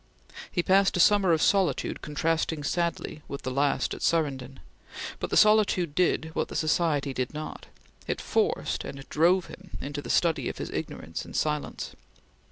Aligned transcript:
He 0.51 0.63
passed 0.63 0.97
a 0.97 0.99
summer 0.99 1.31
of 1.31 1.43
solitude 1.43 2.01
contrasting 2.01 2.63
sadly 2.63 3.21
with 3.27 3.43
the 3.43 3.51
last 3.51 3.93
at 3.93 4.01
Surrenden; 4.01 4.59
but 5.19 5.29
the 5.29 5.37
solitude 5.37 5.93
did 5.93 6.31
what 6.33 6.47
the 6.47 6.55
society 6.55 7.13
did 7.13 7.35
not 7.35 7.67
it 8.07 8.19
forced 8.19 8.83
and 8.83 9.07
drove 9.09 9.45
him 9.45 9.77
into 9.79 10.01
the 10.01 10.09
study 10.09 10.49
of 10.49 10.57
his 10.57 10.71
ignorance 10.71 11.23
in 11.23 11.35
silence. 11.35 11.95